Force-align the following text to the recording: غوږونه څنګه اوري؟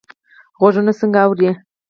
غوږونه 0.59 0.91
څنګه 0.99 1.19
اوري؟ 1.25 1.49